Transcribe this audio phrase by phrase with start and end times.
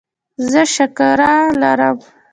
[0.49, 1.31] زه شکره
[1.61, 1.97] لرم.